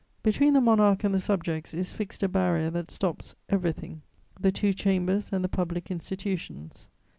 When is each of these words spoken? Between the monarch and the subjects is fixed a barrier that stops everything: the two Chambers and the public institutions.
Between 0.23 0.53
the 0.55 0.61
monarch 0.61 1.03
and 1.03 1.13
the 1.13 1.19
subjects 1.19 1.75
is 1.75 1.91
fixed 1.93 2.23
a 2.23 2.27
barrier 2.27 2.71
that 2.71 2.89
stops 2.89 3.35
everything: 3.49 4.01
the 4.39 4.51
two 4.51 4.73
Chambers 4.73 5.29
and 5.31 5.43
the 5.43 5.47
public 5.47 5.91
institutions. 5.91 6.87